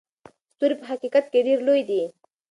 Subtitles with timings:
[0.51, 2.01] ستوري په حقیقت کې ډېر لوی دي.